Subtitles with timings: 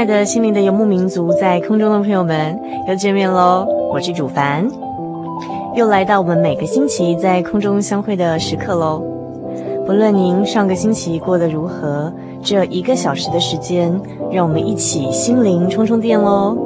[0.00, 3.66] 亲爱的心灵的游牧民族，在空中的朋友们，又见面喽！
[3.92, 4.66] 我是主凡。
[5.76, 9.02] 又来到我们每个星期在空中相会的时刻喽。
[9.84, 12.10] 不论您上个星期过得如何，
[12.42, 13.92] 这一个小时的时间，
[14.32, 16.56] 让我们一起心灵充充电喽。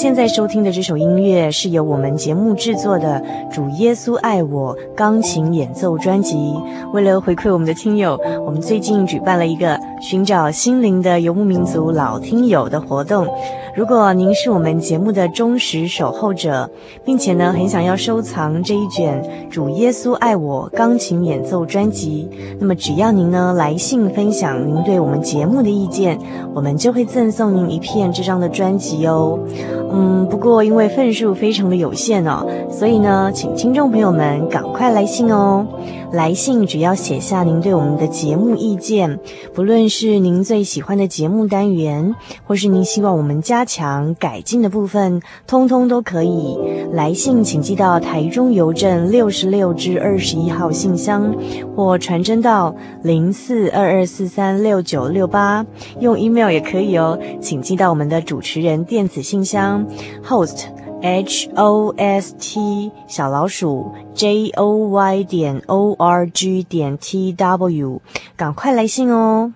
[0.00, 3.20] 现在收听的这首音乐是由我们节目制作的
[3.54, 6.54] 《主耶稣爱我》钢琴演奏专辑。
[6.94, 13.28] 为了回馈我们的听友，我们最近举办了一个寻找心灵的游牧民族老听友的活动。
[13.74, 16.68] 如果您是我们节目的忠实守候者，
[17.04, 26.18] 并且呢很想要收藏这一卷《主耶稣爱我》钢琴演奏专辑，那么只要您呢来信分享您对我们节目的意见，
[26.52, 29.38] 我们就会赠送您一片这张的专辑哦。
[29.92, 35.64] 嗯，不过因为份数非常的有限哦，所以呢，请听众朋友们赶快来信哦。
[36.12, 39.18] 来信只要写下您对我们的节目意见，
[39.54, 46.58] 不论是您最喜欢的节目单元，或是您希望我们加强改进的部分，通通都可以。
[46.92, 51.32] 来信请寄到台中邮政六十六至二十一号信箱，
[51.76, 55.64] 或传真到零四二二四三六九六八，
[56.00, 59.86] 用 email 也可以哦，请寄到我们的主持人电子信箱
[60.26, 60.64] host
[61.02, 68.00] h o s t 小老鼠 j o y 点 o r g 点 t w，
[68.36, 69.52] 赶快来信哦。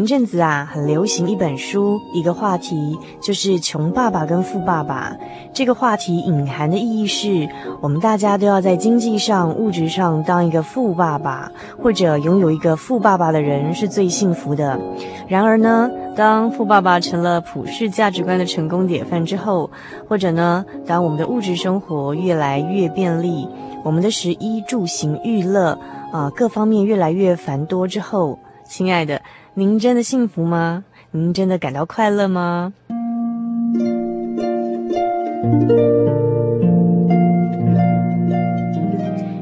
[0.00, 5.14] 前阵子啊，很流行一本书，一个话题就是穷爸爸跟富爸爸。
[5.52, 7.46] 这个话题隐含的意义是，
[7.82, 11.52] 我们大家都要在经济上、物质上当一个富爸爸，
[11.82, 14.80] 或者拥有一个富爸爸的人是最幸福的。
[15.28, 19.70] 然而呢，当富爸爸成了普世价值观的成功典范之后，
[20.08, 23.46] 或者呢，当我们的物质生活越来越便利，
[23.84, 25.78] 我们的食衣住行娱乐
[26.10, 29.20] 啊，各方面越来越繁多之后，亲爱的。
[29.54, 30.84] 您真的幸福吗？
[31.10, 32.72] 您真的感到快乐吗？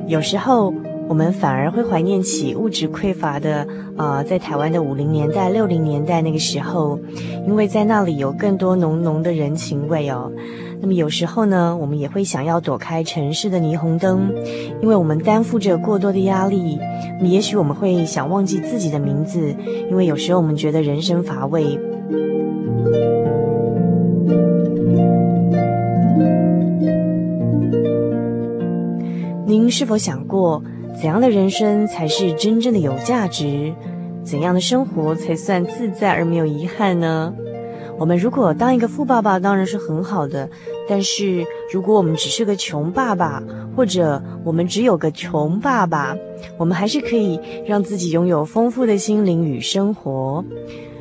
[0.06, 0.72] 有时候，
[1.08, 3.68] 我们反而会怀念起物质匮乏的，
[3.98, 6.98] 呃，在台湾的五零年代、六零年代那个时候，
[7.46, 10.32] 因为在那里有更多浓浓的人情味哦。
[10.80, 14.32] 那么有时候呢，我们也会想要躲开城市的霓虹灯，
[14.80, 16.78] 因为我们担负着过多的压力。
[17.18, 19.54] 那么也许我们会想忘记自己的名字，
[19.90, 21.78] 因为有时候我们觉得人生乏味。
[29.44, 30.62] 您是否想过，
[30.94, 33.72] 怎样的人生才是真正的有价值？
[34.22, 37.34] 怎样的生活才算自在而没有遗憾呢？
[37.98, 40.48] 我们如果当一个富爸爸，当然是很好的。
[40.88, 43.42] 但是，如果我们只是个穷爸爸，
[43.76, 46.16] 或者我们只有个穷爸爸，
[46.56, 50.44] 我们还是可以让自己拥有丰富的心灵与生活。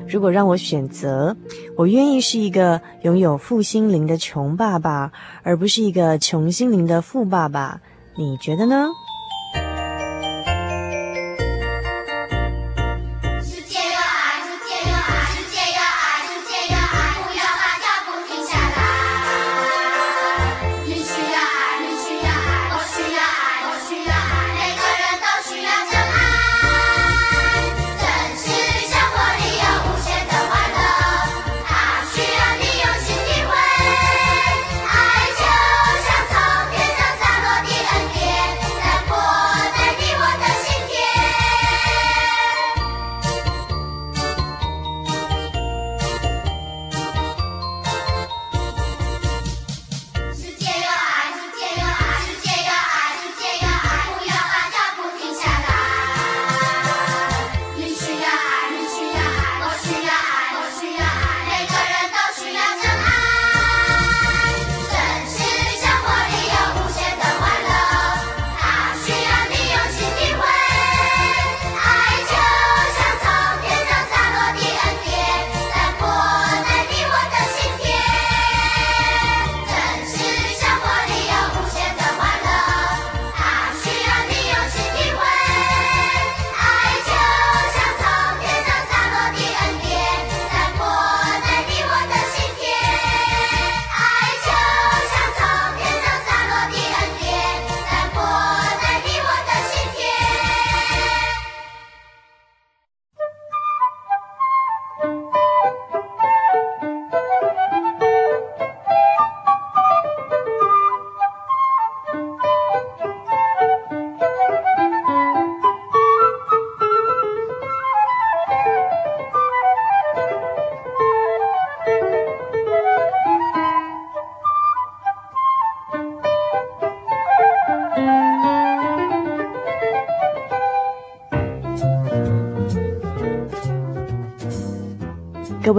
[0.10, 1.36] 如果让我选择，
[1.76, 5.12] 我愿意是一个拥有富心灵的穷爸爸，
[5.44, 7.80] 而不是一个穷心灵的富爸爸。
[8.16, 8.88] 你觉得呢？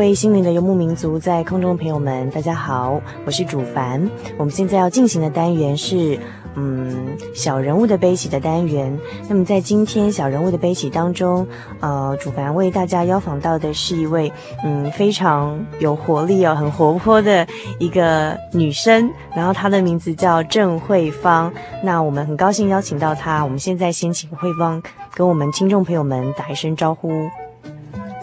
[0.09, 4.11] 位心灵的游牧民族，在空中的朋友们，大家好，我是主凡。
[4.39, 6.19] 我们现在要进行的单元是，
[6.55, 8.99] 嗯，小人物的悲喜的单元。
[9.29, 11.47] 那么在今天小人物的悲喜当中，
[11.81, 14.33] 呃，主凡为大家邀访到的是一位，
[14.65, 17.47] 嗯，非常有活力哦，很活泼的
[17.79, 19.11] 一个女生。
[19.37, 21.53] 然后她的名字叫郑慧芳。
[21.85, 23.45] 那我们很高兴邀请到她。
[23.45, 27.29] 我们现在先请慧芳跟我们听众朋友们打一声招呼。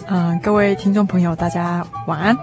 [0.07, 2.37] 嗯，各位听众朋友，大家晚安，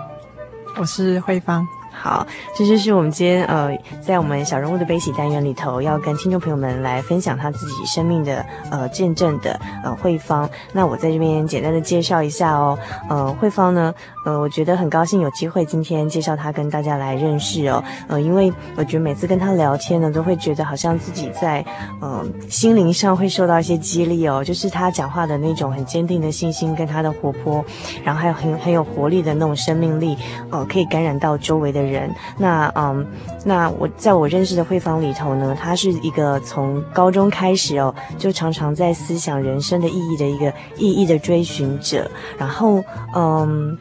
[0.81, 1.65] 我是慧芳。
[1.93, 2.27] 好，
[2.57, 10.49] 这就是我们今天呃，在我们小人物的悲喜单元里头，要跟听众朋友们来分享他自己生命的呃见证的呃慧芳。
[10.73, 12.77] 那我在这边简单的介绍一下哦，
[13.09, 21.65] 呃，慧芳呢，呃，我觉得很高兴有机会今天介绍他跟大家来认识哦，呃，因为我觉得每次跟他聊天呢，都会觉得好像自己在
[22.01, 27.65] 呃心灵上会受到一些激励哦，就是他讲话的那种很坚定的信心，跟他的活泼，
[28.05, 30.17] 然后还有很很有活力的那种生命力，
[30.51, 32.11] 呃，可以感染到周围的人。
[32.39, 33.07] 那嗯，
[33.45, 42.11] 那我在我认识的慧芳里头呢，她是一个从高中开始哦，就常常在思想人生的意义的一个意义的追寻者。
[42.39, 42.83] 然后
[43.15, 43.77] 嗯，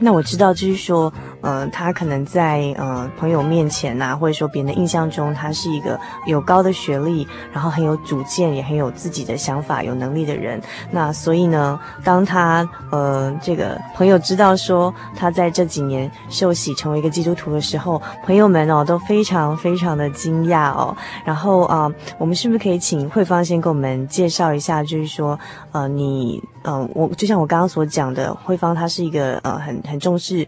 [0.00, 10.60] 那我知道就是说，呃，他可能在呃朋友面前呐、或者说别人的印象中，他是一个有高的学历，然后很有主见，也很有自己的想法、有能力的人。
[10.90, 20.96] 那所以呢，当他呃这个朋友知道说他在这几年受洗成为一个基督徒的时候，朋友们哦都非常非常的惊讶哦。
[21.24, 24.82] 然后啊、我们是不是可以请慧芳先给我们介绍一下？
[24.82, 25.38] 就是说，
[25.72, 30.46] 呃，你嗯、呃，我就像我刚刚所讲的，慧芳她是一个呃很很重视。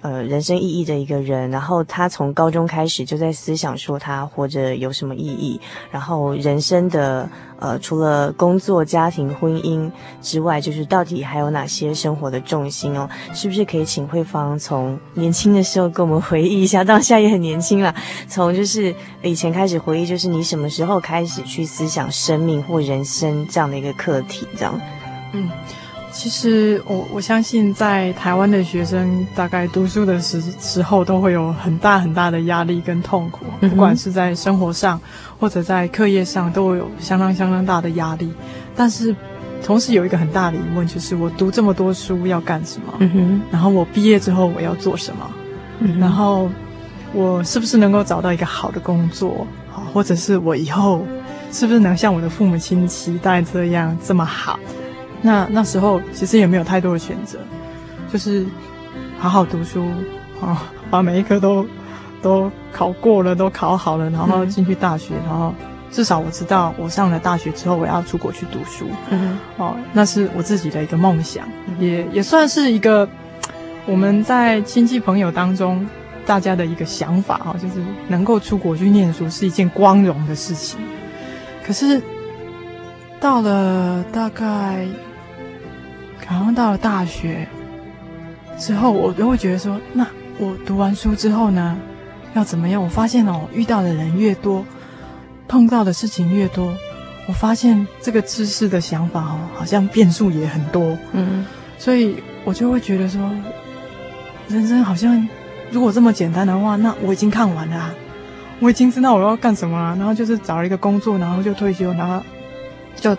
[0.00, 7.28] 呃，人生意义的一个人，然后他从高中开始就在思想说他活着有什么意义，然后人生的
[7.58, 9.90] 呃，除了工作、家庭、婚姻
[10.22, 13.08] 之外，就是到底还有哪些生活的重心哦？
[13.34, 16.84] 是不是可以请慧芳从年轻的时候跟我们回忆一下？
[16.84, 17.92] 到现在也很年轻了，
[18.28, 24.46] 从就是以前开始回忆，就是你什么时候开始去思想生命或人生这样的一个课题？
[24.56, 24.80] 这样，
[25.32, 25.50] 嗯。
[26.18, 35.00] 其实我我相信，在台湾的学生大概读书的时时候，都会有很大很大的压力跟痛苦，不管是在生活上
[35.38, 38.32] 或者在课业上，都会有相当相当大的压力。
[38.74, 39.14] 但是，
[39.64, 42.94] 同时有一个很大的疑问，就是我读这么多书要干什么？
[42.98, 43.40] 嗯哼。
[43.52, 45.30] 然后我毕业之后我要做什么？
[45.78, 46.00] 嗯哼。
[46.00, 46.50] 然后
[47.12, 49.46] 我是不是能够找到一个好的工作？
[49.70, 51.06] 好，或者是我以后
[51.52, 54.58] 是不是能像我的父母亲期待这样这么好？
[55.20, 57.38] 那那时候其实也没有太多的选择，
[58.12, 58.46] 就是
[59.18, 59.86] 好好读书
[60.40, 61.66] 啊，把每一科都
[62.22, 65.52] 都考过了，都考好了，然后进去大学，然后
[65.90, 71.48] 至少我知道我上了大学之后我要出国去读书，嗯，哦，那是我自己的一个梦想，
[71.80, 73.08] 也也算是一个
[73.86, 75.84] 我们在亲戚朋友当中
[76.24, 80.78] 大家的一个想法哈，就是能够出国去念书是一件光荣的事情，
[81.66, 82.00] 可是
[83.18, 84.86] 到了大概。
[86.28, 87.48] 然后到了大学
[88.58, 90.06] 之后，我就会觉得说，那
[90.38, 91.76] 我读完书之后呢，
[92.34, 92.82] 要怎么样？
[92.82, 94.64] 我发现哦，遇到的人越多，
[95.48, 96.76] 碰到的事情越多，
[97.26, 100.96] 我发现这个知识的想法哦，好像变数也很多。
[101.12, 101.46] 嗯，
[101.78, 103.30] 所以我就会觉得说，
[104.48, 105.26] 人生好像
[105.70, 107.94] 如果这么简单的话，那我已经看完了啊，
[108.60, 112.22] 我已经知道我要干什么了，然后就是找了一个工作，然后就退休，然后
[112.96, 113.16] 就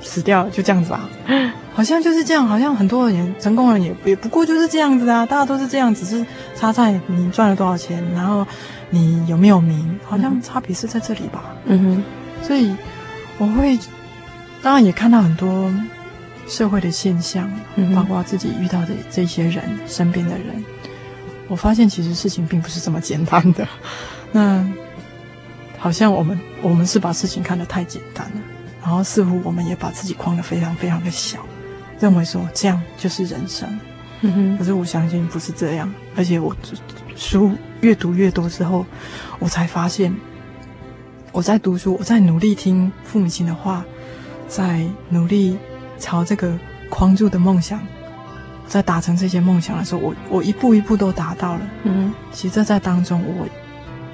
[0.00, 1.08] 死掉了，就这样子啊。
[1.76, 8.46] 好像就是这样，好像很多人成功人也也不过就是这样子啊，大家都是这样，只是差在你赚了多少钱，然后
[8.88, 11.54] 你有没有名，好像差别是在这里吧。
[11.66, 12.02] 嗯
[12.40, 12.74] 哼，所以
[13.36, 13.78] 我会
[14.62, 15.70] 当然也看到很多
[16.48, 20.64] 社会的现象，嗯，包括自己遇到的这些人，身边的人，
[21.46, 23.68] 我发现其实事情并不是这么简单的。
[24.32, 24.66] 那
[25.78, 28.40] 好像我们我们是把事情看得太简单了，
[28.82, 31.40] 然后似乎我们也把自己框得非常非常的小。
[31.98, 33.68] 认为说这样就是人生，
[34.20, 36.54] 嗯哼，可是我相信不是这样，而且我
[37.16, 38.84] 书越读越多之后，
[39.38, 40.14] 我才发现，
[41.32, 43.84] 我在读书，我在努力听父母亲的话，
[44.48, 45.58] 在努力
[45.98, 46.58] 朝这个
[46.90, 47.80] 框住的梦想，
[48.66, 53.46] 在达成这些梦想的时候，我我一步一步都达到了，嗯，其实这在当中我。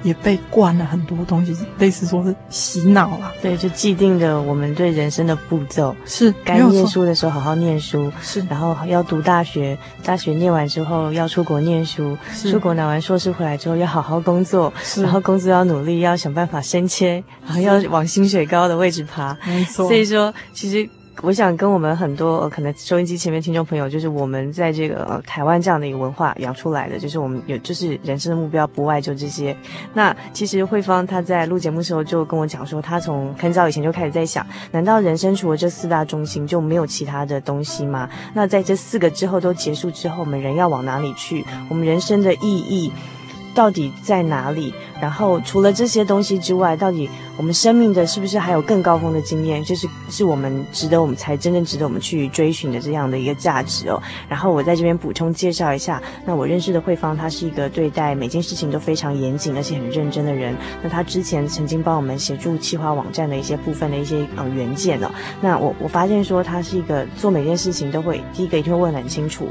[0.03, 3.31] 也被灌了很多东西，类似说是洗脑了。
[3.41, 19.37] 对，就既定的我们对人生的步骤是该念书的时候好好念书，是然后要读大学，大学念完之后要出国念书，是出国拿完硕士回来之后要好好工作，是然后工作要努力，要想办法升迁，然后要往薪水高的位置爬。
[19.45, 20.87] 没错，所以说其实。
[21.21, 29.55] 我想跟我们很多、呃、可能收音机前面听众朋友，就是我们在这个、呃、台湾这样的一个文化养出来的，就是我们有就是人生的目标不外就这些。
[29.93, 38.09] 那其实慧芳她在录节目时候就跟我讲说，她从很早以前就开始在想，难道人生除了这四大中心就没有其他的东西吗？
[38.33, 41.45] 那在这四个之后都结束之后，我们人要往哪里去？
[41.69, 42.91] 我们人生的意义
[43.55, 44.73] 到底在哪里？
[45.03, 49.61] 然后除了这些东西之外，到底我们生命的是不是还有更高峰的经验？
[49.61, 54.01] 就是是我们值得我们才真正值得我们去追寻的这样的一个价值哦。
[54.29, 60.55] 然后我在这边补充介绍一下，那我认识的慧芳，她是一个对待每件事情都非常严谨而且很认真的人。
[60.81, 65.11] 那她之前曾经帮我们协助企划网站的一些部分的一些呃原件哦。
[65.41, 69.49] 那我我发现说，她是一个做每件事情都会第一个一定会问很清楚，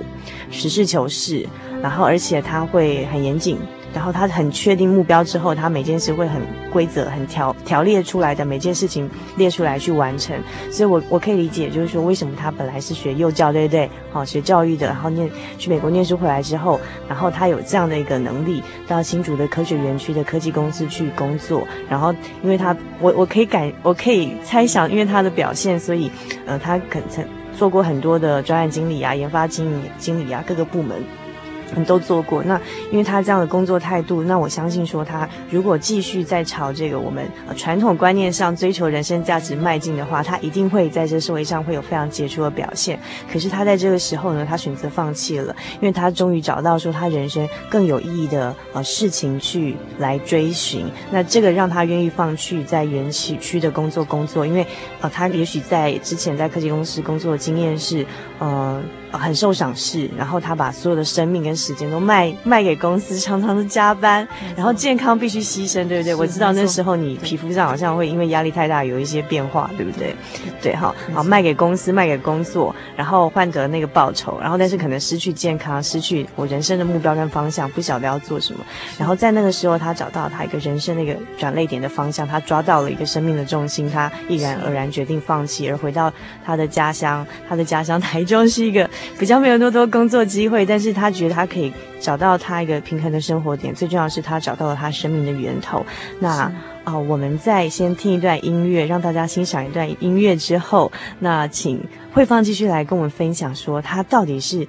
[0.51, 1.47] 实事求是，
[1.83, 3.59] 然后而且她会很严谨。
[3.95, 10.35] 然后他很确定目标之后，他每件事会很规则、很条条列出来的每件事情列出来去完成。
[10.71, 13.91] 所以我，我可以理解，就是说为什么他本来是学幼教，对不对？
[14.13, 21.67] 好，学教育的，然后念去美国念书回来之后，然后他有这样的一个能力，到新竹的科学园区的科技公司去工作。
[21.89, 26.11] 然后，因为他，我我可以感，我可以猜想，因为他的表现，所以，
[26.47, 27.25] 呃，他可曾
[27.57, 31.03] 做过很多的专案经理啊、研发经理经理啊，各个部门。
[31.75, 32.61] 你都做过，那
[32.91, 37.27] 因为他这样的工作态度，那我相信说他如果继续在朝这个我们
[37.57, 42.99] 传统观念上追求人生价值迈进的话，他一定会在这社会上会有非常杰出的表现。
[43.33, 50.87] 可是他在这个时候呢，他选择放弃了，因为他终于找到说他人生更有意义的呃事情去来追寻。
[51.11, 54.67] 那这个让他愿意放弃在园区区的工作工作，因为
[55.01, 58.05] 呃他也许在之前在科技公司工作的经验是
[58.39, 58.83] 呃。
[59.15, 64.27] 很受赏识，然后他把所有的生命跟时间都卖卖给公司，常常是加班，
[64.57, 66.13] 然后健康必须牺牲，对不对？
[66.13, 70.17] 我知道那时候你皮肤上好像会因为压力太大有一些变化，对不对？
[70.61, 78.59] 对，好，好，卖给公司，卖给工作，然后换得那个报酬，然后但是可能失去健康，失去我人生的目标跟方向，不晓得要做什么。
[78.99, 86.13] 然后在那个时候，他找到他一个人生的一个转泪点的方向，他抓到了一个生命的重心，他毅然而然决定放弃，而回到
[86.45, 88.89] 他的家乡，他的家乡台中是一个。
[89.19, 93.75] 比较没有那么多工作机会，但是他觉得他可以找到他一个平衡的生活点。
[93.75, 95.85] 最重要是，他找到了他生命的源头。
[96.19, 96.53] 那啊、
[96.85, 101.81] 呃，我们再先听一段音乐，让大家欣赏一段音乐之后，那请
[102.13, 104.67] 慧芳继续来跟我们分享，说他到底是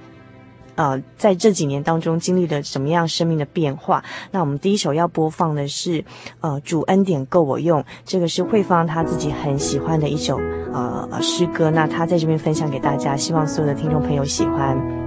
[0.76, 4.04] 呃在这几年当中经历了什么样生命的变化。
[4.30, 6.04] 那我们第一首要播放的是
[6.40, 10.38] 呃主恩典够我用，这个是慧芳她自己很喜欢的一首。
[10.72, 15.03] 呃，诗歌，那她在这边分享给大家，希望所有的听众朋友喜欢。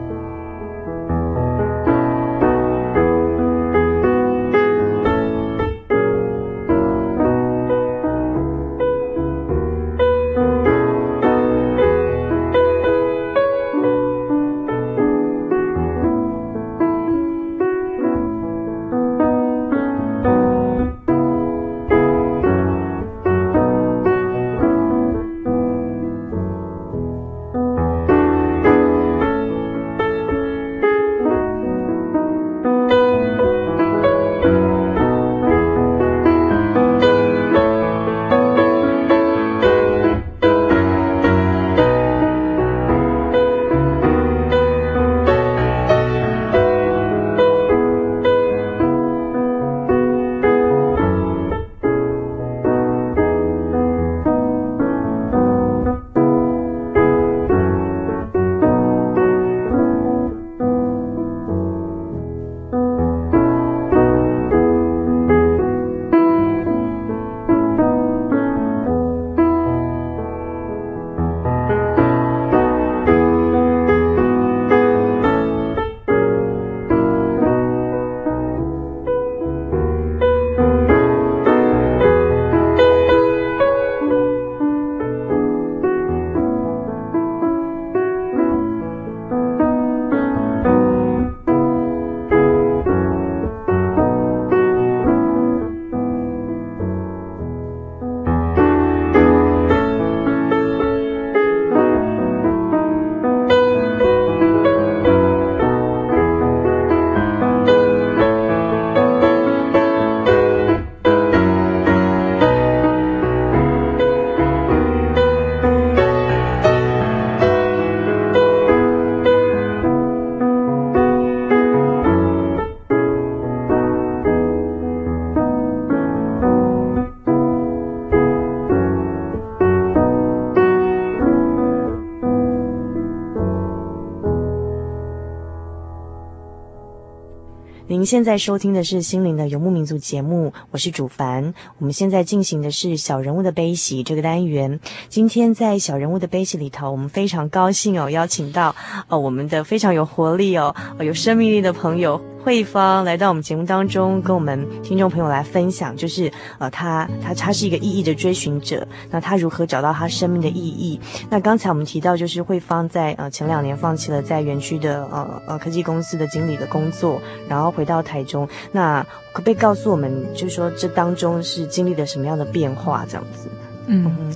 [138.07, 141.53] 现在收听的是《心灵的游牧民族》节目，我是主凡。
[141.77, 144.79] 我们现在进行的是《小人物的悲喜》这个单元。
[145.09, 148.73] 今天在《小人物的悲喜》里头，我们非常高兴哦，邀请到
[149.09, 152.21] 呃我们的非常有活力哦，有生命力的朋友。
[152.43, 160.99] 慧芳来到我们节目当中，跟我们听众朋友来分享，就是呃，他他他是一个意义的追寻者，那他如何找到他生命的意义？
[161.29, 168.47] 那刚才我们提到，就是慧芳在呃前两年放弃了在园区的呃呃科技公司的经理的工作，然后回到台中。
[168.71, 173.05] 那可不可以告诉我们，就是说这当中是经历了什么样的变化？
[173.09, 173.49] 这样子，
[173.87, 174.15] 嗯。
[174.19, 174.35] 嗯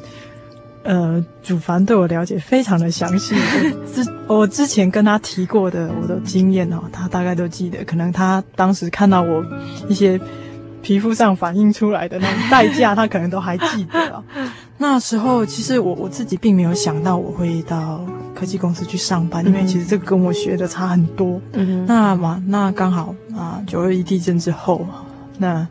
[0.84, 3.36] 呃，主凡对我了解非常的详细。
[3.94, 7.84] 之我之前跟他提过的我的经验哦，他大概都记得。
[7.86, 9.46] 可能他当时看到我
[9.88, 10.20] 一些
[10.82, 14.24] 皮肤上反映出来的那种代价，他可能都还记得哦。
[14.80, 21.40] 那时候其实我我自己并没有想到我会到科技公司去上班，因为其实这个跟我学的差很多。
[21.54, 24.86] 嗯，那嘛，那刚好啊，九二一地震之后，
[25.38, 25.68] 那。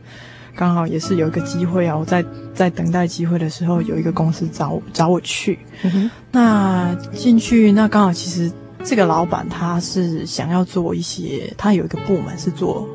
[0.60, 1.96] 刚好也是有一个机会啊！
[1.96, 5.58] 我在在等待机会的时候，有一个公司找我找我去。
[5.84, 6.10] 嗯。
[6.30, 8.52] 那进去，那刚好其实
[8.84, 12.86] 这个老板他是想要做一些，他有一个部门是做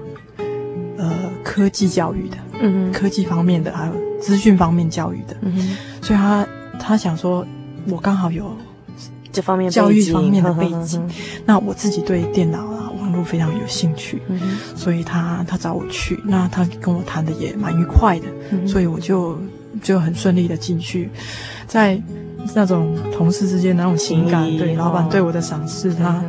[0.96, 1.12] 呃
[1.44, 6.48] 科技教育的，嗯，科技方面的还有资讯方面教育的，嗯，所以他
[6.80, 7.44] 他想说，
[7.90, 8.56] 我刚好有
[9.32, 11.04] 这方面教育方面的背景，
[11.48, 12.75] 那我自己对电脑
[13.16, 14.40] 啊网络非常有兴趣，嗯，
[14.76, 19.40] 所以他他找我去，那他跟我谈的也蛮愉快的，嗯，所以我就
[19.82, 21.10] 就很顺利的进去，
[21.68, 22.02] 在。
[22.54, 26.24] 那种同事之间那种情感，对老板对我的赏识，他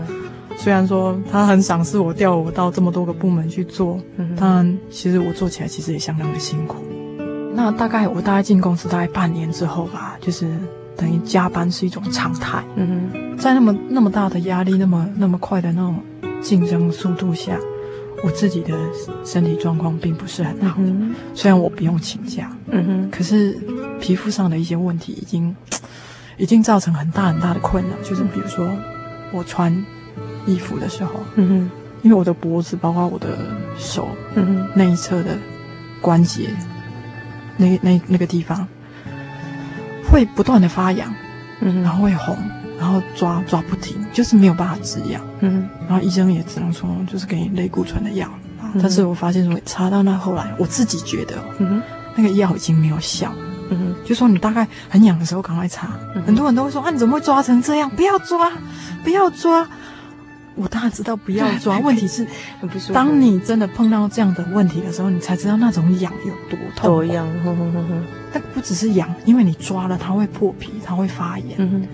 [0.57, 4.01] 虽然说他很赏识我，调我到这么多个部门去做，
[4.35, 6.83] 但其实我做起来其实也相当的辛苦。
[7.55, 10.51] 那大概我大概进公司大概半年之后吧，就是
[10.97, 12.65] 等于加班是一种常态。
[12.77, 15.97] 嗯哼，在那么那么大的压力，那么那么快的那种
[16.43, 17.59] 竞争速度下，
[18.23, 18.77] 我自己的
[19.25, 20.81] 身体状况并不是很好。
[21.35, 23.59] 虽然我不用请假，嗯哼，可是
[24.01, 25.55] 皮肤上的一些问题已经。
[26.39, 28.69] 已经造成很大很大的困扰，就是比如说
[29.33, 29.75] 我穿
[30.45, 31.71] 衣服的时候，嗯哼，
[32.03, 33.39] 因为我的脖子，包括我的
[33.79, 35.31] 手，嗯哼，那一侧的
[35.99, 36.51] 关节，
[37.57, 38.69] 那那那个地方
[40.11, 41.11] 会不断的发痒，
[41.61, 42.37] 嗯哼，然后会红，
[42.79, 48.29] 然后抓抓不停，就是没有办法止痒，嗯，然后医生也只能说就是给你类固醇的药，
[48.63, 51.83] 嗯，但是我发现说擦到那后来，我自己觉得，嗯，
[52.15, 53.33] 那个药已经没有效。
[53.69, 55.89] 嗯，就说你大概很痒的时候赶快擦。
[56.15, 57.91] 嗯、很多人都会说啊，你怎么会抓成这样？
[57.91, 58.53] 不要抓，
[59.03, 59.67] 不要抓。
[60.55, 62.25] 我当然知道不要抓， 问题是，
[62.95, 66.91] 当你真的碰到这样的问题的时候，你才知道那种痒有多痛。
[66.91, 68.05] 多痒，哼哼哼哼。
[68.33, 71.57] 但不只是痒，因为你抓了它会破皮，它会发炎。
[71.59, 71.89] 嗯哼。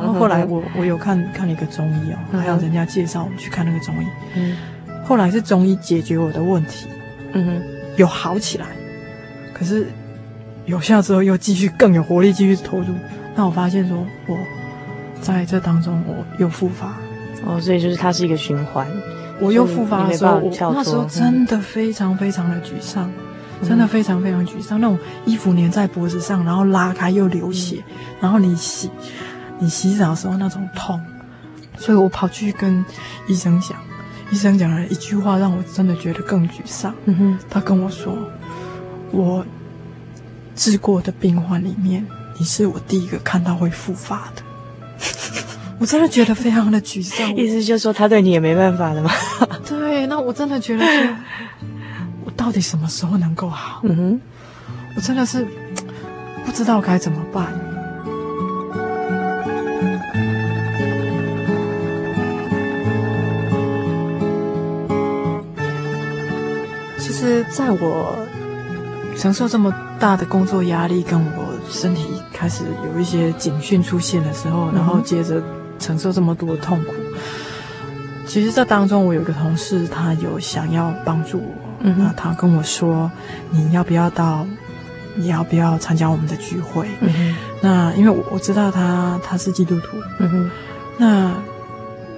[0.00, 4.06] 然后后来我我有看看了一个中医哦，还有人家介绍我们去看那个中医。
[4.34, 4.56] 嗯。
[5.04, 6.86] 后来是中医解决我的问题。
[7.32, 7.62] 嗯哼。
[7.96, 8.66] 有好起来，
[9.52, 9.86] 可是。
[10.66, 12.86] 有效之后又继续更有活力继续投入，
[13.34, 14.38] 那我发现说我
[15.20, 16.94] 在这当中我又复发
[17.44, 18.86] 哦，所以就是它是一个循环。
[19.40, 23.10] 我又复发的时候，我那时候真的非常非常的沮丧，
[23.60, 24.78] 嗯、真的非常非常沮丧。
[24.80, 28.88] 那种衣服粘在脖子上，然后拉开又流血，嗯、然后你洗
[29.60, 31.00] 你洗澡的时候那种痛，
[31.78, 32.84] 所以我跑去跟
[33.28, 33.78] 医生讲，
[34.32, 36.92] 医生讲了一句话让我真的觉得更沮丧。
[37.04, 38.16] 嗯哼，他跟我说
[39.12, 39.46] 我。
[40.56, 44.42] 治过的病患里面，你是我第一个看到会复发的。
[45.80, 47.34] 我真的觉得非常的沮丧。
[47.34, 49.10] 意思就是说，他对你也没办法了吗？
[49.66, 51.16] 对，那我真的觉得说，
[52.26, 53.80] 我到底什么时候能够好？
[53.84, 54.20] 嗯哼，
[54.96, 55.46] 我真的是
[56.44, 57.46] 不知道该怎么办。
[67.50, 68.26] 在我。
[69.16, 75.42] 承受这么大的工作压力，跟我身体开始有一些警讯出现的时候，然后接着
[75.78, 76.94] 承受这么多的痛苦。
[78.26, 83.10] 其实这当中，我有个同事，他有想要帮助我，嗯、那他跟我说
[83.50, 84.46] ：“你要不要到？
[85.16, 90.50] 你要不要参加我们的聚会？”嗯、那因为我我知道他他是基督徒，嗯哼，
[90.96, 91.34] 那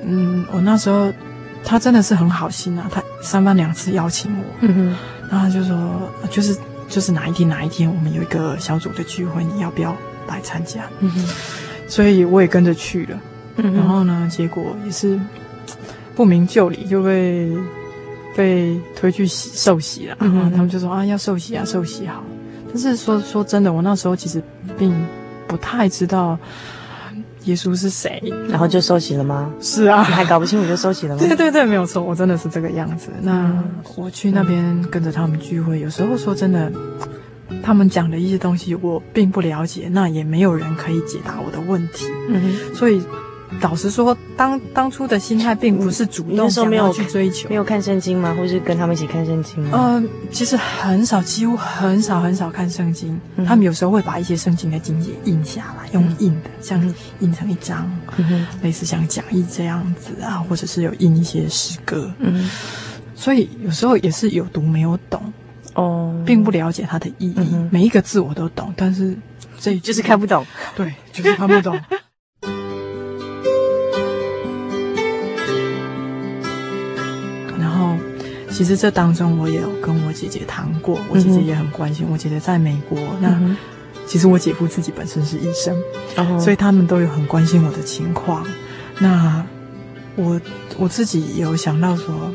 [0.07, 1.13] 嗯，我那时候
[1.65, 4.97] 他真的是很好心啊，他三番两次邀请我，嗯哼，
[5.33, 5.75] 然后就说
[6.31, 6.55] 就是。
[6.89, 9.97] 就是哪一天哪一天，我们有一个小组的聚会，你要不要
[10.29, 10.87] 来参加？
[11.01, 11.27] 嗯哼，
[11.89, 13.19] 所以我也跟着去了。
[13.57, 15.19] 嗯，然后呢，结果也是
[16.15, 17.51] 不明就里就被
[18.37, 20.17] 被推去洗受洗了。
[20.21, 22.23] 嗯，然后他们就说啊，要受洗啊，受洗好。
[22.69, 24.43] 但是说说真的，我那时候其实
[24.77, 24.95] 并
[25.47, 26.39] 不太知道。
[27.45, 28.23] 耶稣是谁？
[28.49, 29.53] 然后就收起了吗？
[29.61, 31.21] 是啊，你还搞不清楚就收起了吗？
[31.21, 33.11] 对对对，没有错，我真的是这个样子。
[33.23, 33.63] 那
[33.97, 36.71] 我去那边跟着他们聚会，有时候说真的，
[37.63, 42.07] 他们讲的一些东西我并不了解，那也没有人可以解答我的问题。
[42.29, 43.03] 嗯哼，所以。
[43.61, 48.35] 老实说，当当初的心态并不是主动想要去追求，没有看圣经吗？
[48.37, 49.71] 或是跟他们一起看圣经吗？
[49.75, 53.21] 嗯、呃，其实很少，几乎很少很少看圣经。
[53.37, 62.13] 嗯、他们有时候会把一些圣经的经节印下来，用印的，嗯、像印成一张，嗯、类似像讲义这样子啊，或者是有印一些诗歌。
[62.19, 62.51] 嗯，
[63.15, 65.33] 所以有时候也是有读没有懂
[65.75, 67.49] 哦，并不了解它的意义。
[67.53, 69.17] 嗯、每一个字我都懂，但是
[69.61, 70.45] 这就是看不懂。
[70.75, 71.79] 对，就是看不懂。
[78.63, 82.07] 其实这当中，我也有跟我姐姐谈过，我姐姐也很关心。
[82.09, 83.37] 我姐姐在美国，那
[84.07, 85.77] 其实我姐夫自己本身是医生，
[86.39, 88.47] 所以他们都有很关心我的情况。
[89.01, 89.45] 那
[90.15, 90.41] 我
[90.79, 92.33] 我自己有想到说，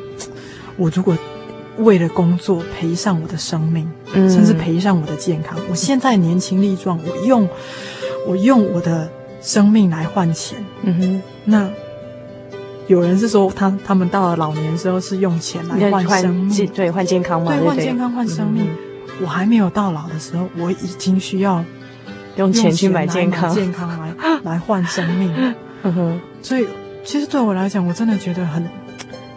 [0.75, 1.17] 我如果
[1.77, 7.47] 为了工作赔上我的生命，甚至赔上我的健康，我现在年轻力壮，我用
[8.27, 9.09] 我用我的
[9.41, 11.69] 生命来换钱，嗯哼，那
[12.87, 18.67] 有人是说他他们到了老年的时候是用钱来换生命，对，换健康嘛，对，换健康换生命。
[19.21, 21.63] 我还没有到老的时候，我已经需要
[22.35, 25.55] 用钱去买健康，健康来 来换生命。
[26.41, 26.67] 所以
[27.03, 28.63] 其实对我来讲，我真的觉得很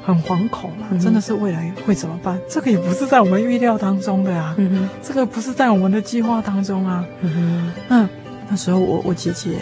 [0.04, 0.92] 很惶恐啊！
[1.00, 2.38] 真的是未来会怎么办？
[2.48, 4.54] 这个也不是在我们预料当中的啊，
[5.02, 7.04] 这个不是在我们的计划当中啊。
[7.22, 8.08] 嗯，那
[8.48, 9.56] 那时候我我姐姐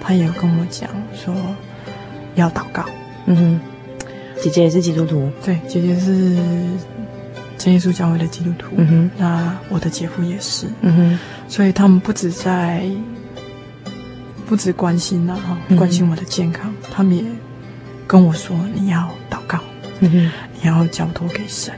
[0.00, 1.34] 她也有跟我讲说
[2.36, 2.84] 要祷告。
[3.26, 3.60] 嗯哼，
[4.40, 6.36] 姐姐也是基督徒，对，姐姐是。
[7.58, 11.18] 真耶稣教会的基督徒，嗯哼，那我的姐夫也是，嗯哼，
[11.48, 12.86] 所以他们不止在，
[14.46, 17.24] 不止关心呐、啊，哈、嗯，关心我的健康，他们也
[18.06, 19.58] 跟我说你要祷告，
[20.00, 21.72] 嗯哼，你要交托给神，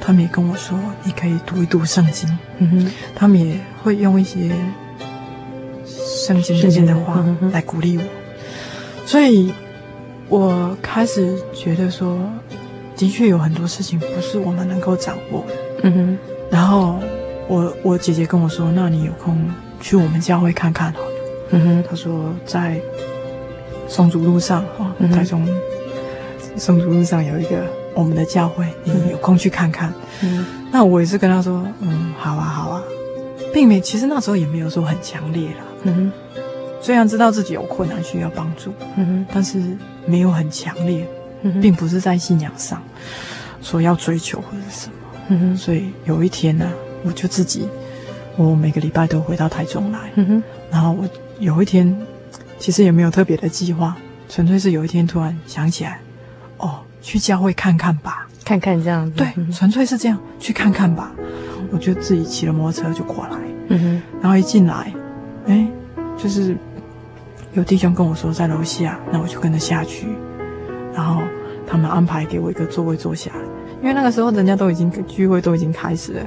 [0.00, 4.50] 他们也跟我说你可以读一读圣经，嗯哼，他们也会用一些
[6.26, 8.02] 圣经里面的话来鼓励我，
[9.06, 9.54] 所以
[10.30, 12.18] 我开始觉得说。
[12.96, 15.54] 的确有很多事情不是我们能够掌握的。
[15.84, 16.18] 嗯哼。
[16.50, 16.98] 然后
[17.48, 21.06] 我我姐姐跟我说：“那你有空去我们教会看看好了。”
[21.48, 21.84] 嗯哼。
[21.88, 22.78] 她说在
[23.88, 25.48] 松竹路上哈，台中
[26.56, 27.64] 松竹路上有一个
[27.94, 29.90] 我们的教会，你有空去看看。
[30.22, 30.44] 嗯。
[30.70, 32.82] 那我也是跟她说：“嗯，好啊，好啊。”
[33.54, 35.64] 并没，其实那时候也没有说很强烈了。
[35.84, 36.12] 嗯哼。
[36.80, 39.60] 虽然知道自己有困难需要帮助，嗯，但是
[40.06, 41.06] 没有很强烈。
[41.62, 42.82] 并不是在信仰上
[43.62, 44.94] 说要追求或者是什么，
[45.28, 46.70] 嗯，所以有一天呢，
[47.02, 47.66] 我就自己，
[48.36, 50.12] 我每个礼拜都回到台中来，
[50.70, 51.96] 然后我有一天，
[52.58, 53.96] 其实也没有特别的计划，
[54.28, 55.98] 纯粹是有一天突然想起来，
[56.58, 61.10] 哦，去教会看看吧，看看这样子，对，纯粹是这样，去看看吧，
[61.72, 63.38] 我就自己骑了摩托车就过来，
[63.68, 64.92] 嗯哼，然后一进来，
[65.46, 65.66] 哎，
[66.22, 66.54] 就是
[67.52, 70.06] 有弟兄跟我说在楼下，那我就跟着下去。
[70.94, 71.22] 然后
[71.66, 73.40] 他们安排给我一个座位坐下来，
[73.80, 76.20] 因为那个时候人家都已经聚会都已经开始了，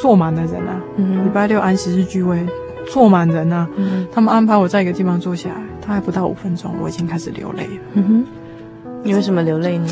[0.00, 0.80] 坐满了人啊。
[0.96, 2.44] 嗯，礼拜六安息日聚会，
[2.92, 3.68] 坐满人啊。
[3.76, 7.82] 嗯，他们安排我在一个地方坐下来，他还不到五分钟，我已经开始流泪了。
[7.94, 8.24] 嗯哼，
[9.02, 9.88] 你为什么流泪呢？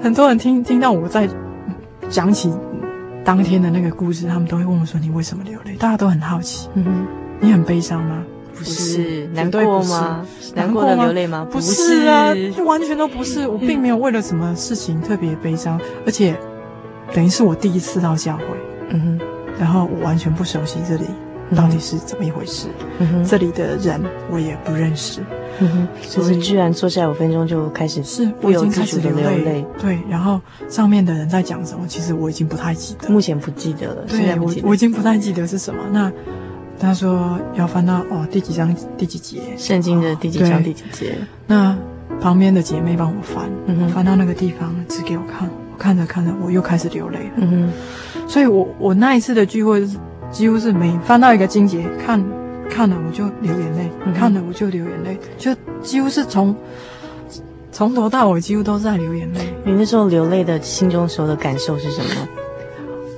[0.00, 1.28] 很多人听听到我在
[2.08, 2.52] 讲起
[3.24, 6.68] 当天的那个故事，他们都会问我说：“你为什么流泪？”大家都很好奇。
[6.74, 7.06] 嗯哼，
[7.40, 8.24] 你很悲伤吗？
[8.56, 9.26] 不是。
[9.34, 10.26] 难过吗？
[10.54, 11.46] 难过的流泪吗？
[11.50, 13.48] 不是啊，就完全都不是。
[13.48, 16.36] 我并没有为了什么事情特别悲伤，而且
[17.14, 18.44] 等于是我第一次到教会，
[18.90, 19.26] 嗯哼，
[19.58, 21.04] 然后我完全不熟悉这里
[21.56, 25.20] 到底是怎么一回事，嗯哼，这里的人我也不认识，
[25.60, 35.82] 嗯哼，所以居然坐下五分钟就开始是我已经开始流泪，对，然后上面的人在讲什么，其实我已经不太记得，目前不记得了，对，我我已经不太记得是什么。
[35.90, 36.12] 那。
[36.82, 41.16] 他说要翻到哦第几章第几节，圣经的第几章第几节。
[41.46, 41.78] 那
[42.20, 43.48] 旁边的姐妹帮我翻，
[43.90, 47.32] 翻到那个地方指给我看，我看着看着我又开始流泪了。
[47.36, 47.70] 嗯
[48.16, 49.88] 哼，所以我我那一次的聚会
[50.32, 52.20] 几乎是每翻到一个经节，看
[52.68, 56.52] 看了我就流眼泪，嗯、看了我就流眼泪，就几乎是从
[57.70, 59.54] 从头到尾几乎都在流眼泪。
[59.64, 62.28] 你那时候流泪的心中时候的感受是什么？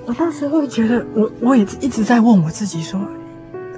[0.05, 3.01] 我当时会觉得，我我也一直在问我自己说。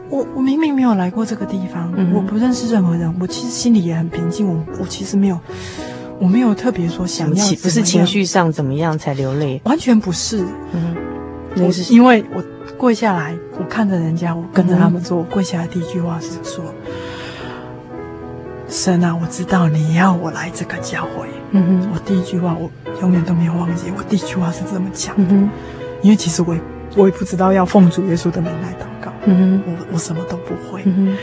[0.08, 4.46] 我我明明没有来过这个地方，嗯、我不认识任何人，我其实心里也很平静。
[4.46, 5.38] 我我其实没有，
[6.18, 10.44] 我没有特别说想要，不是情绪上怎么样才流泪，完全不是。
[10.72, 10.94] 嗯
[11.56, 12.44] 哼，我是因为我
[12.78, 16.64] 跪下来，我看着人家，我跟着他们做，嗯、我跪下来第一句话是说
[18.68, 25.24] ：“神啊，我知道你要我来这个教会。”嗯哼，我第一句话我永远都没有忘记，我第一句话是这么讲的。
[25.30, 25.48] 嗯，
[26.02, 26.60] 因为其实我也
[26.96, 29.12] 我也不知道要奉主耶稣的名来祷告。
[29.26, 30.82] 嗯哼，我我什么都不会。
[30.86, 31.16] 嗯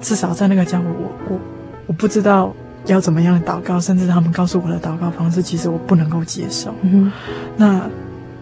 [0.00, 1.40] 至少在那个教会，我我
[1.88, 2.54] 我不知道
[2.86, 6.74] 要怎么样祷告，甚至他们告诉我的祷告方式，其实我不能够接受。
[6.80, 7.12] 嗯，
[7.54, 7.86] 那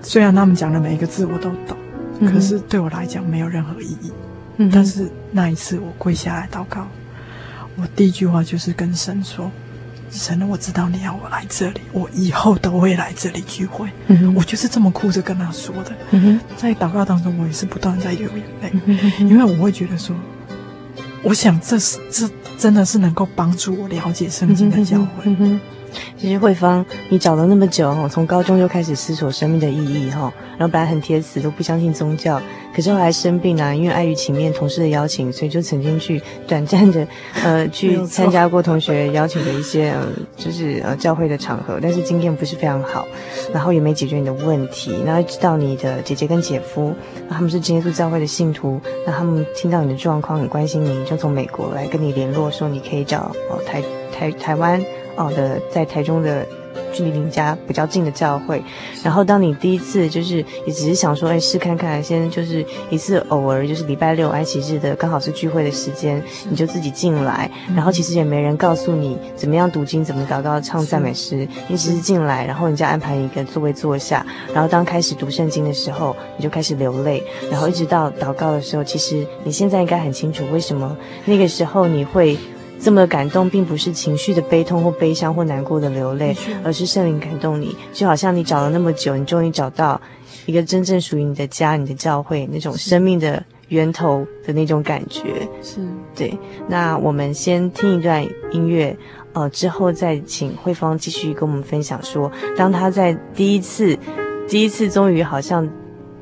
[0.01, 1.77] 虽然他们讲的每一个字我都懂，
[2.21, 4.13] 嗯、可是对我来讲没有任何意义。
[4.59, 6.87] 嗯，但是那一次我跪下来祷告，
[7.77, 9.51] 我第一句话就是跟神说。
[10.11, 13.89] 神，我知道你要我来这里，我以后都会来这里聚会。
[14.07, 15.93] 嗯、我就是这么哭着跟他说的。
[16.13, 20.17] 嗯、在祷告当中，我也是不断在流眼泪，嗯、因为我会觉得说，
[21.23, 25.59] 我想这是这真的是能够帮助我了解圣经的教会。
[26.17, 32.41] 其实慧芳，你找了那么久哈，从高中就开始思索生命的意义哈，然后本来很铁死，都不相信宗教，
[32.75, 37.07] 可是后来生病啊，因为碍于情面同事的邀请，所以就曾经去短暂的
[37.45, 40.07] 呃去参加过同学邀请的一些呃
[40.37, 43.07] 就是呃教会的场合，但是经验不是非常好，
[43.53, 44.93] 然后也没解决你的问题。
[45.07, 46.95] 然后知道你的姐姐跟姐夫，
[47.29, 53.83] 那他们是真耶稣教会的信徒，那他们听到你的状况很关心你，就从美国来跟你联络，说你可以找哦台。
[54.11, 54.83] 台台湾
[55.19, 56.47] 哦的在台中的。
[56.93, 58.63] 距离您家比较近的教会，
[59.03, 82.39] 然后当你第一次就是也只是想说，哎，试看看，先就是一次偶尔就是礼拜六安息日的刚好是聚会的时间，你就自己进来，然后其实也没人告诉你怎么样读经、怎么祷告、唱赞美诗，你只是进来，然后人家安排一个座位坐下，然后当开始读圣经的时候，你就开始流泪，然后一直到祷告的时候，其实你现在应该很清楚为什么那个时候你会。
[82.81, 90.01] 这么感动，并不是情绪的悲痛或悲伤或难过的流泪，而是圣灵感动你，就好像你找了那么久，你终于找到
[90.47, 95.47] 一个真正属于你的家、你的教会那种生命的源头的那种感觉。
[95.63, 95.81] 是，
[96.15, 96.39] 对。
[96.69, 98.97] 那我们先听一段音乐，
[99.33, 103.99] 呃，之后再请慧芳继续跟我们分享说，当他在第一次、
[104.49, 105.69] 第一次终于好像。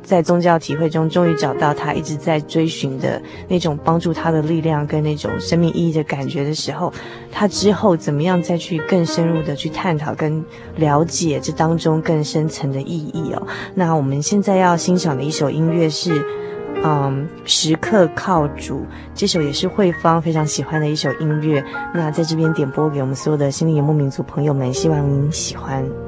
[0.07, 6.93] 在宗教体会中，终于找到他一直在追寻的那种帮助他的力量跟那种生命意义的感觉的时候，
[7.33, 10.43] 他之后怎么样再去更深入的去探讨跟
[10.77, 13.47] 了解这当中更深层的意义哦？
[13.75, 16.25] 那我们现在要欣赏的一首音乐是，
[16.85, 21.65] 嗯，时刻靠主，这首也是慧芳非常喜欢的一首音乐。
[21.93, 26.06] 那在这边点播给我们所有的心灵游牧民族朋友们，希望您喜欢。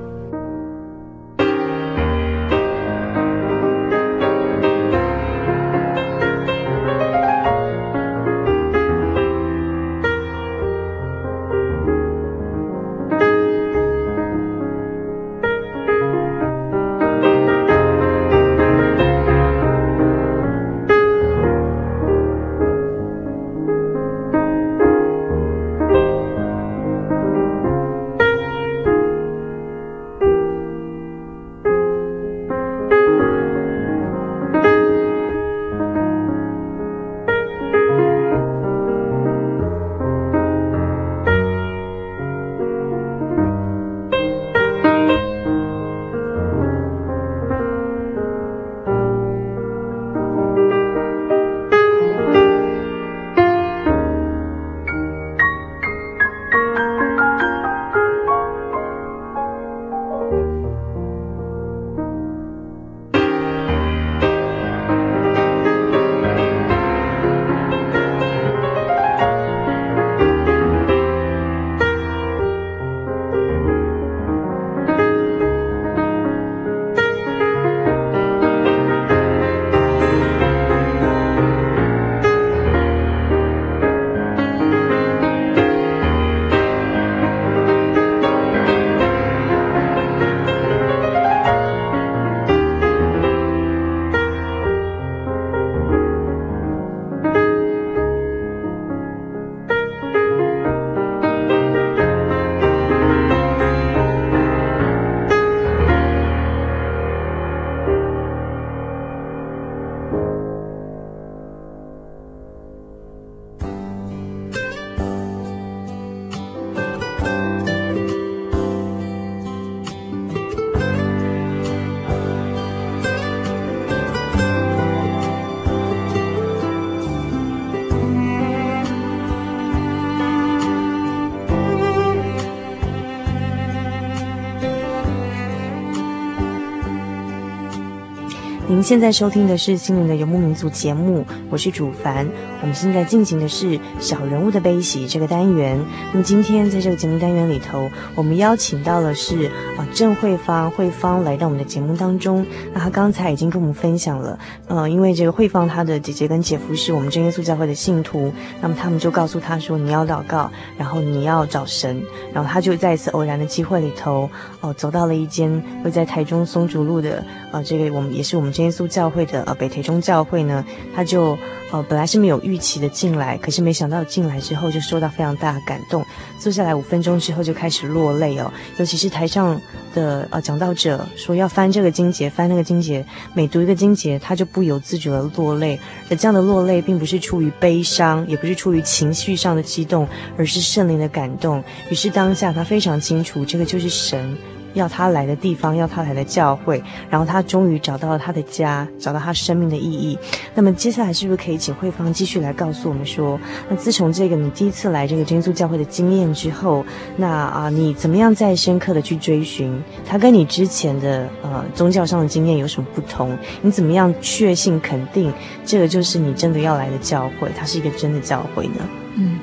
[138.88, 142.26] 现在收听的是《心灵的游牧民族》节目，我是主凡。
[142.62, 145.78] 我们现在进行的是小人物的悲喜这个单元。
[146.10, 149.44] 那么今天在这个节目单元里头，我们邀请到的是
[149.76, 152.46] 啊郑慧芳，慧芳来到我们的节目当中。
[152.72, 164.30] 那她刚才已经跟我们分享了，呃，因为这个慧芳她的姐姐跟姐夫是我们真耶稣教会的信徒，那么他们就告诉她说，你要祷告，然后你要找神，然后她就在一次偶然的机会里头，
[164.62, 171.38] 哦、走到了一间会在台中松竹路的，呃，这个我们也是我们真耶稣教会的呃北台中教会呢，他就
[171.70, 176.04] 呃本来是没有预期的进来，可是没想到进来之后就受到非常大的感动，
[176.38, 179.60] 坐下来五分钟之后就开始落泪哦，尤其是台上
[179.94, 185.78] 的呃讲道者说要翻这个经节，翻那个经节，每读一个经节，他就不由自主的落泪，
[186.10, 190.06] 而这样的落泪并不是出于悲伤，也不是出于情绪上的激动，
[190.36, 191.62] 而是圣灵的感动。
[191.90, 194.36] 于是当下他非常清楚，这个就是神。
[194.74, 200.18] 要他来的地方，要他来的教会，然后他终于找到了他的家，找到他生命的意义。
[200.54, 206.84] 那么接下来是不是可以请慧芳继续来告诉我们说，那自从这个你第一次来这个真耶稣教会的经验之后，
[207.16, 213.36] 那啊你怎么样再深刻的去追寻他跟你之前的呃宗教上的经验有什么不同？
[213.62, 215.32] 你怎么样确信肯定
[215.64, 218.88] 这个就是你真的要来的教会，它是一个真的教会呢？
[219.16, 219.38] 嗯，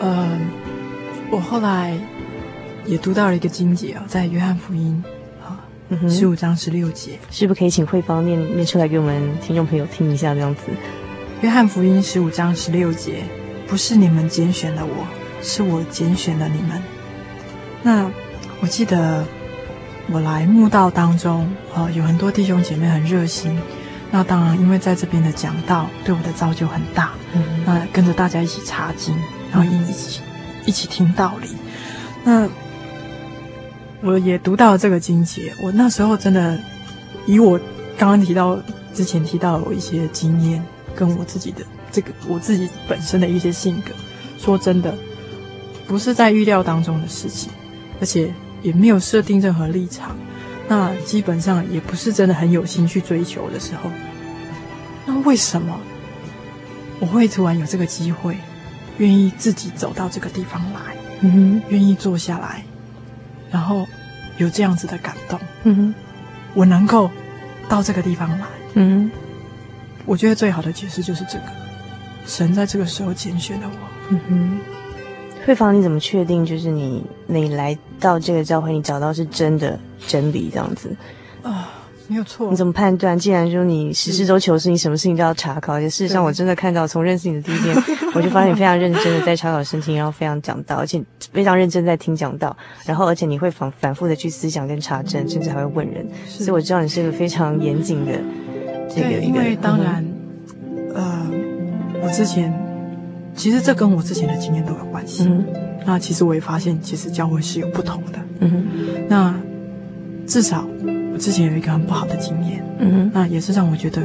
[0.00, 0.38] 呃。
[1.28, 1.92] 我后来
[2.86, 5.02] 也读到了一个经节啊，在约翰福音
[5.44, 5.58] 啊，
[6.08, 10.34] 十五章十六节，是不是可以请慧芳念念出来给我们听众朋友听一下？
[10.34, 10.60] 这样子，
[11.42, 13.24] 约翰福音十五章十六节，
[13.66, 15.06] 不是你们拣选了我，
[15.42, 16.82] 是我拣选了你们。
[17.82, 18.10] 那
[18.60, 19.24] 我记得
[20.08, 23.58] 我来慕道当中啊，有很多弟兄姐妹很热心。
[24.10, 29.12] 那当然，因为在这边的讲道对我的造就很大，嗯，那跟着大家一起查经，
[29.50, 31.48] 然后一起、嗯、一起听道理。
[32.22, 32.48] 那
[34.02, 36.58] 我也读到这个经节，我那时候真的
[37.26, 37.58] 以我
[37.96, 38.58] 刚刚提到
[38.94, 40.62] 之前提到我一些经验，
[40.94, 43.92] 跟我自己的这个我自己本身的一些性格，
[44.38, 44.94] 说真的，
[45.86, 47.50] 不是在预料当中的事情，
[48.00, 48.32] 而且
[48.62, 50.16] 也没有设定任何立场。
[50.68, 53.90] 那基本上也不是真的很有心去追求的时候，
[55.06, 55.78] 那为什么
[56.98, 58.36] 我会突然有这个机会，
[58.98, 62.64] 愿意自己走到这个地方来，嗯哼，愿意坐下来，
[63.50, 63.86] 然后
[64.38, 65.94] 有这样子的感动，嗯哼，
[66.54, 67.10] 我能够
[67.68, 69.10] 到这个地方来，嗯，
[70.04, 71.44] 我觉得最好的解释就是这个，
[72.26, 74.60] 神在这个时候拣选了我，嗯哼。
[75.46, 80.88] 慧芳，你怎么确定就是你你来到这个教会，你找到是真的真理这样子？
[80.88, 80.98] 啊？
[82.08, 82.50] 没有错。
[82.50, 83.18] 你怎么判断？
[83.18, 85.74] 既然说你实事都求是，你什么事情都要查考。
[85.74, 87.76] 而且事实上，我真的看到从认识你的第一天，
[88.14, 91.02] 我就发现你非常认真的在查考圣经，然后非常讲道，而且
[91.32, 96.06] 非常认真在听讲道，然后而且你会反反复的去思想跟查证，甚至还会问人。
[96.26, 98.12] 所以我知道你是一个非常严谨的
[98.88, 99.10] 这个。
[99.22, 100.04] 因为当然，
[100.94, 101.30] 嗯、呃，
[102.02, 102.52] 我之前。
[103.38, 105.24] 其实这跟我之前的经验都有关系。
[105.24, 105.44] 嗯、
[105.84, 108.18] 那其实我也发现，其实教会是有不同的。
[108.40, 108.66] 嗯哼、
[109.10, 109.34] 那
[110.26, 110.66] 至少
[111.16, 112.62] 我之前有一个很不好的经验。
[112.78, 114.02] 嗯、那也是让我觉得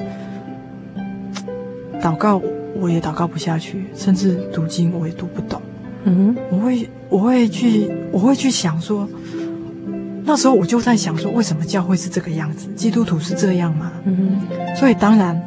[2.01, 2.41] 祷告
[2.73, 5.61] 我也祷告不下去，甚至读经我也读不懂。
[6.05, 9.05] 嗯、我会我会去我会去想说，
[10.23, 12.69] 那时候我就在想说，为什么教会是这个样子？
[12.75, 13.91] 基督徒是这样吗？
[14.05, 14.39] 嗯、
[14.77, 15.37] 所以当然，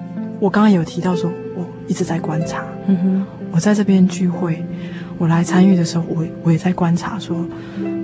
[0.41, 2.63] 我刚刚有提到说，我一直在观察。
[2.87, 4.63] 嗯哼我在这边聚会，
[5.19, 7.47] 我来参与的时候，我我也在观察说，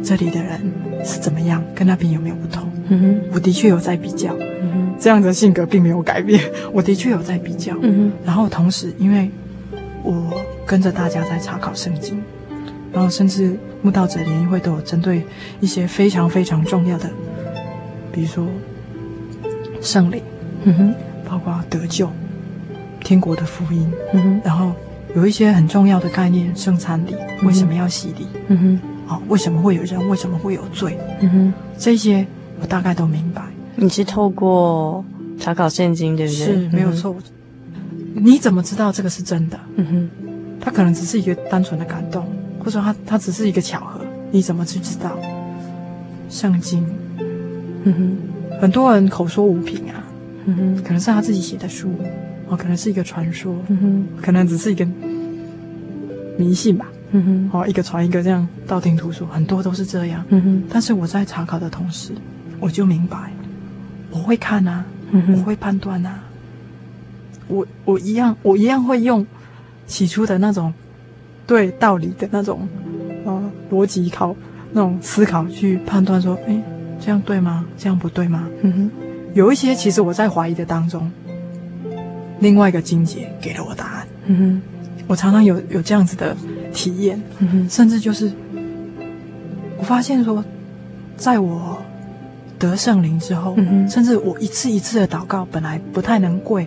[0.02, 0.60] 这里的人
[1.04, 2.70] 是怎么样，跟那边有没有不同？
[2.88, 6.40] 嗯哼，我的确有在比较，嗯哼，这样的性格并没有改变，
[6.72, 9.30] 我的确有在比较，嗯哼，然后同时，因为
[10.02, 12.22] 我跟着大家在查考圣经，
[12.92, 15.22] 然后甚至慕道者联谊会都有针对
[15.60, 17.10] 一些非常非常重要的，
[18.12, 18.46] 比如说
[19.80, 20.22] 圣灵，
[20.64, 20.94] 嗯哼，
[21.28, 22.10] 包括得救、
[23.04, 24.72] 天国的福音，嗯哼，然后。
[25.14, 28.26] 有一些很重要的概念，生产力为什么要洗礼？
[28.48, 30.08] 嗯哼，好、哦，为什么会有人？
[30.08, 30.96] 为什么会有罪？
[31.20, 32.26] 嗯哼，这些
[32.60, 33.42] 我大概都明白。
[33.74, 35.04] 你是透过
[35.38, 36.44] 查考圣经，对不对？
[36.46, 37.16] 是，没有错。
[37.74, 39.58] 嗯、你怎么知道这个是真的？
[39.76, 40.10] 嗯哼，
[40.60, 42.24] 它可能只是一个单纯的感动，
[42.58, 44.00] 或者说它它只是一个巧合。
[44.30, 45.18] 你怎么去知道？
[46.28, 46.86] 圣经，
[47.82, 50.04] 嗯哼，很多人口说无凭啊，
[50.44, 51.90] 嗯哼，可能是他自己写的书。
[52.50, 54.84] 哦，可能是一个传说，嗯哼，可能只是一个
[56.36, 60.62] 迷信吧，嗯哼，哦，一个传一个这样道听途说，很多都是这样，嗯哼。
[60.68, 62.12] 但是我在查考的同时，
[62.58, 63.32] 我就明白，
[64.10, 66.24] 我会看啊，嗯哼，我会判断啊，
[67.46, 69.24] 我我一样，我一样会用
[69.86, 70.74] 起初的那种
[71.46, 72.68] 对道理的那种
[73.24, 73.40] 呃
[73.70, 74.34] 逻辑考
[74.72, 76.60] 那种思考去判断说，哎，
[77.00, 77.64] 这样对吗？
[77.78, 78.48] 这样不对吗？
[78.62, 78.90] 嗯哼，
[79.34, 81.08] 有一些其实我在怀疑的当中。
[82.40, 84.08] 另外一个金姐给了我答案。
[84.26, 84.62] 嗯哼，
[85.06, 86.36] 我常常有有这样子的
[86.72, 87.20] 体验。
[87.38, 88.30] 嗯哼，甚至就是
[89.78, 90.44] 我发现说，
[91.16, 91.80] 在我
[92.58, 96.66] 得圣灵之后，嗯哼，甚至我一次一次的祷告，本来不太能跪，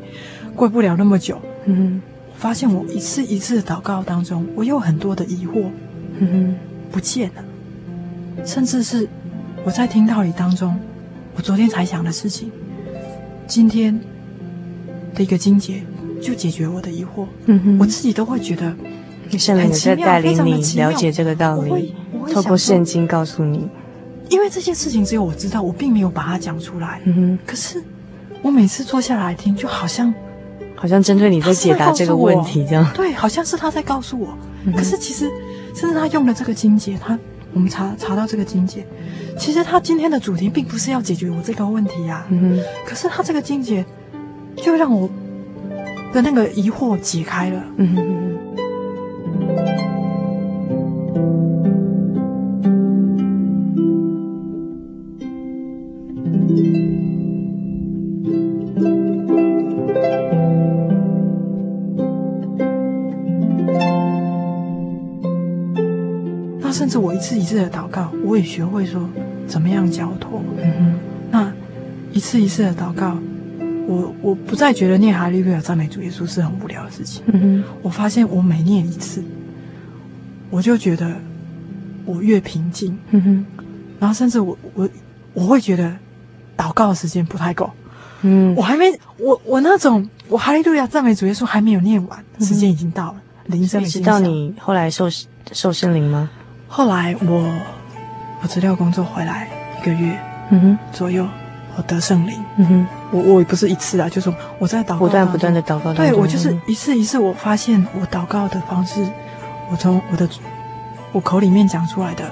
[0.55, 1.39] 跪不了那么久。
[1.65, 2.01] 嗯哼，
[2.34, 5.65] 我发现我一次一次的祷告当中，我有很多的疑惑。
[6.19, 6.55] 嗯哼，
[6.91, 7.43] 不见了。
[8.45, 9.07] 甚至是
[9.63, 10.78] 我在听道理当中，
[11.36, 12.51] 我昨天才想的事情，
[13.47, 13.99] 今天。
[15.14, 15.84] 的一个经节
[16.22, 18.74] 就解决我的疑惑，嗯哼，我自己都会觉得
[19.38, 21.93] 圣灵在带领你了解这个道理，
[22.32, 23.68] 透过圣经告诉你，
[24.30, 27.39] 因为这件事情只有我知道，我并没有把它讲出来，嗯哼。
[27.45, 27.84] 可是
[28.41, 30.14] 我每次坐下来听，就好像
[30.76, 34.38] 好像针对你在解答这个问题这样，对，好像是他在告诉我。
[34.76, 35.30] 可是其实，
[35.76, 37.20] 甚至他用了这个经节，他
[37.53, 38.86] 我们查查到这个经节，
[39.38, 42.59] 其实他今天的主题并不是要解决我这个问题呀，嗯哼。
[42.86, 43.86] 可是他这个经节。
[44.64, 45.09] 就让我
[46.14, 47.61] 的那个疑惑解开了。
[47.76, 48.24] 嗯哼哼。
[66.61, 69.01] 那甚至我一次一次的祷告，我也学会说
[69.45, 70.41] 怎么样交托。
[70.57, 70.93] 嗯哼，
[71.30, 71.53] 那
[72.14, 73.18] 一次一次的祷告，
[73.88, 77.23] 我我不再觉得念哈利路亚赞美主耶稣是很无聊的事情。
[77.27, 79.23] 嗯哼，我发现我每念一次，
[80.49, 81.11] 我就觉得
[82.05, 82.97] 我越平静。
[83.11, 83.45] 嗯哼，
[83.99, 84.89] 然后甚至我我
[85.34, 85.93] 我会觉得
[86.57, 87.69] 祷告的时间不太够。
[88.21, 88.86] 嗯，我还没
[89.17, 93.15] 我我那种我哈利路亚赞美主耶稣还没有念完，时间已经到了，
[93.47, 94.15] 铃声已经响。
[94.17, 95.09] 直到你后来受
[95.51, 96.29] 受圣灵吗？
[96.67, 97.53] 后来我
[98.41, 99.49] 我辞掉工作回来
[99.81, 100.17] 一个月，
[100.51, 101.27] 嗯哼左右，
[101.75, 109.05] 我得圣灵，嗯哼，我我也不是一次啊，就是我在祷告，不断不断的祷告，对我就是一次一次，我发现我祷告的方式，
[109.72, 110.28] 我从我的
[111.11, 112.26] 我口里面讲出来的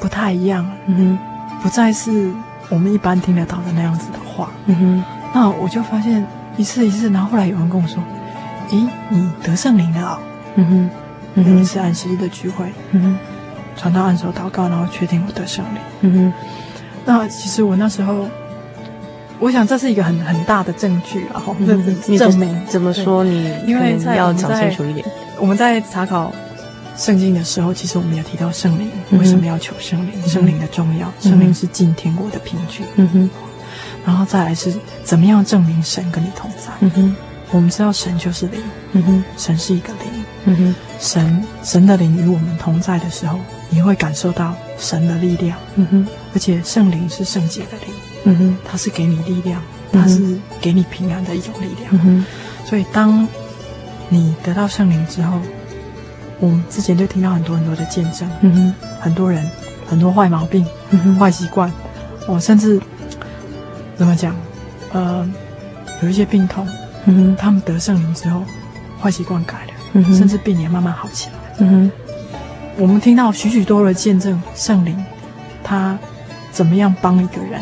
[0.00, 2.30] 不太一样，嗯哼，不再是
[2.68, 8.02] 我们一般听得到的那样子的话，嗯哼，那我就发现一次一次，然后后来有人跟我说，
[8.70, 10.18] 咦，你得圣灵了啊，
[10.56, 10.90] 嗯哼。
[11.36, 13.18] 有一次安息日的聚会，嗯哼，
[13.76, 15.80] 传到按手祷告，然后确定我得圣灵。
[16.00, 16.32] 嗯哼，
[17.04, 18.26] 那其实我那时候，
[19.40, 21.56] 我想这是一个很很大的证据，然后
[22.18, 23.50] 证明怎么说你？
[23.66, 25.04] 因为要讲清楚一点。
[25.40, 26.30] 我们在查考
[26.94, 32.82] 圣经的时候，其实我们也提到圣灵为什么要求圣灵，圣灵的重要，圣灵是进天国的凭据。
[32.96, 33.30] 嗯哼，
[34.04, 36.70] 然后再来是怎么样证明神跟你同在？
[36.80, 37.16] 嗯哼，
[37.50, 38.60] 我们知道神就是灵。
[38.92, 40.24] 嗯哼，神是一个灵。
[40.44, 43.38] 嗯哼，神神的灵与我们同在的时候，
[43.70, 45.56] 你会感受到神的力量。
[45.76, 47.94] 嗯哼，而且圣灵是圣洁的灵。
[48.24, 49.60] 嗯哼，它是给你力量，
[49.92, 51.88] 它是给你平安的一种力量。
[51.92, 52.26] 嗯哼，
[52.66, 53.26] 所以当
[54.08, 55.38] 你得到圣灵之后，
[56.38, 58.28] 我们之前就听到很多很多的见证。
[58.42, 59.48] 嗯哼，很多人
[59.88, 61.72] 很多坏毛病、嗯哼，坏习惯，
[62.26, 62.80] 我甚至
[63.96, 64.34] 怎么讲？
[64.92, 65.28] 呃，
[66.02, 66.66] 有一些病痛，
[67.06, 68.42] 嗯哼，他们得圣灵之后，
[69.00, 69.72] 坏习惯改了。
[69.92, 71.34] 嗯甚至病也慢慢好起来。
[71.58, 71.92] 嗯哼，
[72.76, 74.96] 我们听到许许多多的见证，圣灵
[75.64, 75.98] 他
[76.52, 77.60] 怎么样帮一个人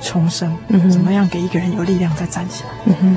[0.00, 0.56] 重生？
[0.68, 2.70] 嗯哼，怎么样给一个人有力量再站起来？
[2.86, 3.16] 嗯哼。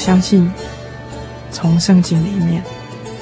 [0.00, 0.50] 相信
[1.60, 2.62] 从圣经里面，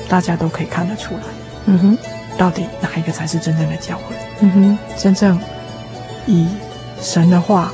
[0.09, 1.23] 大家都可以看得出来，
[1.67, 1.99] 嗯哼，
[2.39, 4.15] 到底哪一个才是真正的教会？
[4.43, 5.37] 嗯哼，真正
[6.25, 6.47] 以
[7.01, 7.73] 神的话，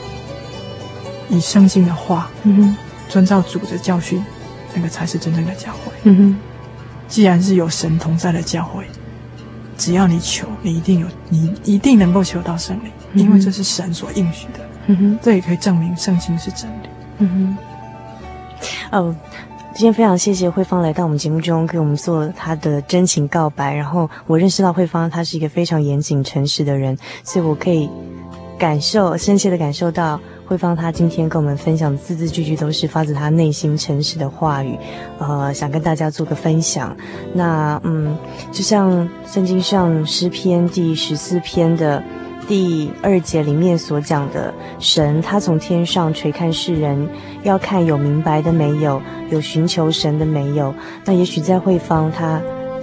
[1.28, 2.76] 以圣经的话，嗯哼，
[3.10, 4.24] 遵照主的教训，
[4.74, 5.92] 那个才是真正的教会。
[6.04, 6.36] 嗯哼，
[7.08, 8.86] 既然是有神同在的教会，
[9.76, 14.60] 只要你求，你一定有，你一定能够求到圣灵，因为这是神所应许的。
[14.86, 16.88] 嗯哼，这也可以证明圣经是真理。
[17.18, 17.58] 嗯哼。
[18.92, 19.14] 哦，
[19.76, 23.74] 今天非常谢谢慧芳来到我们节目中，给我们做她的真情告白。
[23.74, 27.90] 然后我认识到慧芳，她是一个非常严谨、诚实的人，所以我可以
[28.56, 34.78] 感受深切的感受到慧芳她今天跟我们分享的字字句句都是发自她内心诚实的话语。
[35.18, 36.96] 呃，想跟大家做个分享。
[37.32, 38.16] 那嗯，
[38.52, 42.00] 就像圣经上诗篇第十四篇的。
[42.46, 47.08] 第二节里面所讲的神，他从天上垂看世人，
[47.42, 50.74] 要看有明白的没有，有寻求神的没有。
[51.04, 52.40] 那也许在慧芳，他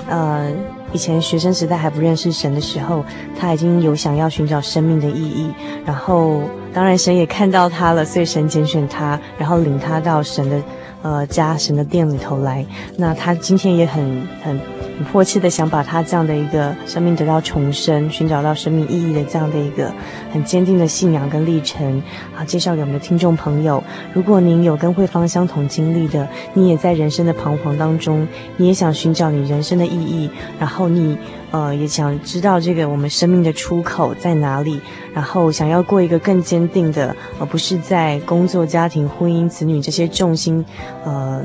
[0.09, 0.51] 呃
[0.91, 3.03] 以前学生时代还不认识神的时候，
[3.39, 5.51] 他已经有想要寻找生命的意义。
[5.85, 6.41] 然后
[6.73, 10.61] 当然神也看到他了，所以神拣选他，然后领他到神的
[11.01, 12.65] 呃家、神的殿里头来。
[12.97, 14.59] 那他今天也很很。
[15.03, 19.91] 迫切的想把他这样的一个生命得到重生，寻找到生命意义的这样的一个
[20.31, 22.01] 很坚定的信仰跟历程，
[22.33, 23.83] 好介绍给我们的听众朋友。
[24.13, 28.27] 如果您有跟慧芳相同经历的，你也在人生的彷徨当中，
[28.57, 30.29] 你也想寻找你人生的意义，
[30.59, 31.17] 然后你
[31.51, 34.79] 呃也想知道这个我们生命的出口在哪里，
[35.13, 40.65] 然后想要过一个更坚定的，而不是在工作、家庭、婚姻、子女这些重心，
[41.03, 41.43] 呃。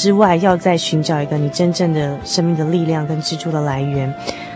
[0.00, 4.14] 之外，要再寻找一个你真正的生命的力量跟支柱的来源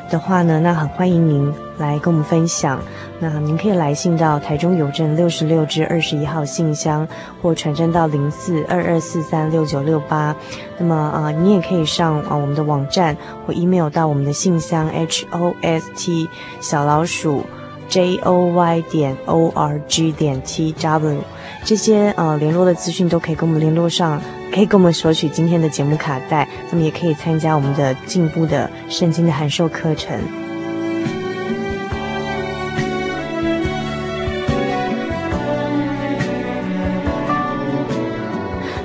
[0.09, 2.81] 的话呢，那很欢迎您来跟我们分享。
[3.19, 7.09] 那您可以来信到台中邮政六十六至二十一号信箱，
[7.43, 10.33] 或传真到零四二二四三六九六八。
[10.79, 16.29] 那么啊、呃，你也可以上啊、我们的网站或 email 到我们的信箱 h o s t
[16.61, 17.45] 小老鼠
[17.89, 21.17] j o y 点 o r g 点 t w。
[21.65, 24.21] 这些呃联络的资讯都可以跟我们联络上。
[24.53, 30.21] 可以跟我们索取今天的节目卡带那么也可以参加我们的进步的圣经的函授课程。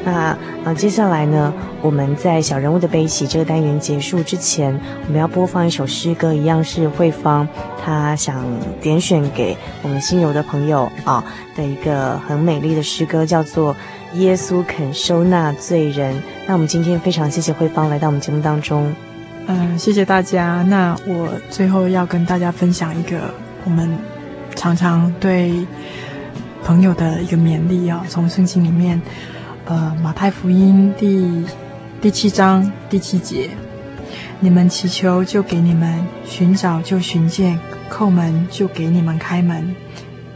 [0.06, 7.46] 那啊接下来呢我们在小人物的悲喜这个单元结束之前我们要播放一首诗歌一样是慧芳
[7.84, 8.42] 她想
[8.80, 11.22] 点选给我们心游的朋友啊
[11.58, 13.76] 的一个很美丽的诗歌叫做
[14.14, 16.16] 耶稣肯收纳罪人》。
[16.46, 18.94] 那我们今天非常谢谢慧芳来到我们节目当中。
[19.48, 20.64] 嗯，谢谢大家。
[20.64, 23.34] 那我最后要跟大家分享一个
[23.64, 23.90] 我们
[24.56, 25.66] 常常对
[26.64, 29.02] 朋友的一个勉励啊，从圣经里面。
[29.70, 31.46] 呃，马太福音第
[32.00, 33.50] 第七章第七节，
[34.40, 37.60] 你们祈求就给你们，寻找就寻见，
[37.92, 39.76] 叩门就给你们开门。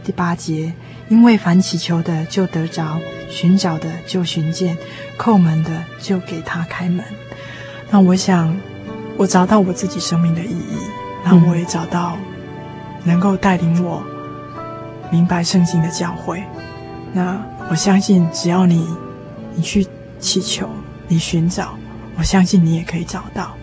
[0.04, 0.74] 第八节，
[1.08, 2.98] 因为凡祈求的就得着，
[3.32, 4.76] 寻找的就寻见，
[5.18, 7.04] 叩门的就给他开门。
[7.90, 8.54] 那我想，
[9.16, 10.76] 我找到我自己生命的意义，
[11.24, 12.16] 那我也找到
[13.02, 14.02] 能够带领我
[15.10, 16.42] 明白圣经的教诲。
[17.12, 18.86] 那我相信，只要你。
[19.54, 19.86] 你去
[20.18, 20.66] 祈求，
[21.08, 21.74] 你寻找，
[22.16, 23.54] 我相信你也可以找到。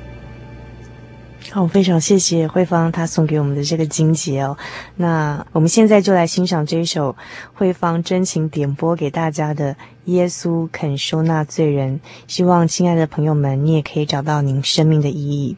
[1.51, 4.55] 好，非常谢谢慧芳她送给我们的这个金节哦。
[4.95, 7.15] 那我们现在就来欣赏这一首
[7.53, 9.73] 慧芳真情点播给大家的
[10.05, 15.57] 《耶稣肯收纳罪人》，希望亲爱的朋友们，你也可以找到您生命的意义。